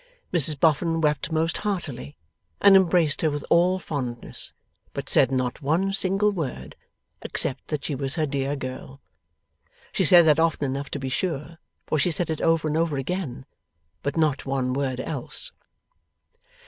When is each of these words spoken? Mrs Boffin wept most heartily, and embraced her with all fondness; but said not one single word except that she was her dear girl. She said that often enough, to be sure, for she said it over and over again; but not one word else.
Mrs 0.33 0.59
Boffin 0.59 0.99
wept 0.99 1.31
most 1.31 1.57
heartily, 1.57 2.17
and 2.59 2.75
embraced 2.75 3.21
her 3.21 3.29
with 3.29 3.45
all 3.51 3.77
fondness; 3.77 4.51
but 4.93 5.07
said 5.07 5.31
not 5.31 5.61
one 5.61 5.93
single 5.93 6.31
word 6.31 6.75
except 7.21 7.67
that 7.67 7.85
she 7.85 7.93
was 7.93 8.15
her 8.15 8.25
dear 8.25 8.55
girl. 8.55 8.99
She 9.91 10.03
said 10.03 10.25
that 10.25 10.39
often 10.39 10.65
enough, 10.65 10.89
to 10.89 10.99
be 10.99 11.09
sure, 11.09 11.59
for 11.85 11.99
she 11.99 12.09
said 12.09 12.31
it 12.31 12.41
over 12.41 12.67
and 12.67 12.77
over 12.77 12.97
again; 12.97 13.45
but 14.01 14.17
not 14.17 14.43
one 14.43 14.73
word 14.73 14.99
else. 14.99 15.51